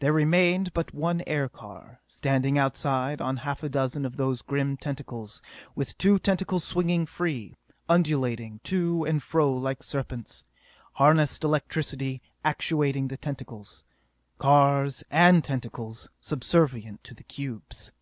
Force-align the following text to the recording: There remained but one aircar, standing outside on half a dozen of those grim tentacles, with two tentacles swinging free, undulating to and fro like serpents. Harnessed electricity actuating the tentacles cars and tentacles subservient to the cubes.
There 0.00 0.12
remained 0.12 0.74
but 0.74 0.92
one 0.92 1.22
aircar, 1.26 2.02
standing 2.06 2.58
outside 2.58 3.22
on 3.22 3.38
half 3.38 3.62
a 3.62 3.68
dozen 3.70 4.04
of 4.04 4.18
those 4.18 4.42
grim 4.42 4.76
tentacles, 4.76 5.40
with 5.74 5.96
two 5.96 6.18
tentacles 6.18 6.64
swinging 6.64 7.06
free, 7.06 7.56
undulating 7.88 8.60
to 8.64 9.04
and 9.06 9.22
fro 9.22 9.54
like 9.54 9.82
serpents. 9.82 10.44
Harnessed 10.96 11.44
electricity 11.44 12.20
actuating 12.44 13.08
the 13.08 13.16
tentacles 13.16 13.84
cars 14.36 15.02
and 15.10 15.42
tentacles 15.42 16.10
subservient 16.20 17.02
to 17.04 17.14
the 17.14 17.24
cubes. 17.24 17.92